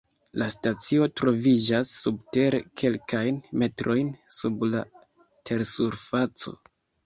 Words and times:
La 0.41 0.45
stacio 0.51 1.07
troviĝas 1.21 1.91
subtere 2.05 2.63
kelkajn 2.83 3.39
metrojn 3.65 4.13
sub 4.41 4.69
la 4.73 4.85
tersurfaco. 5.23 6.61